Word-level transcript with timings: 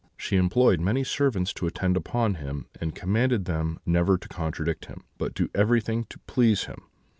She 0.17 0.35
employed 0.35 0.79
many 0.79 1.03
servants 1.03 1.53
to 1.53 1.67
attend 1.67 1.95
upon 1.95 2.33
him, 2.41 2.65
and 2.79 2.95
commanded 2.95 3.45
them 3.45 3.77
never 3.85 4.17
to 4.17 4.27
contradict 4.27 4.85
him, 4.85 5.03
but 5.19 5.35
to 5.35 5.43
do 5.45 5.51
everything 5.53 6.05
to 6.05 6.17
please 6.25 6.63
him. 6.63 6.81